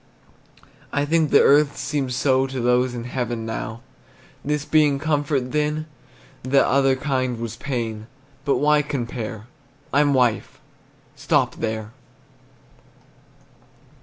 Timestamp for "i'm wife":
9.93-10.59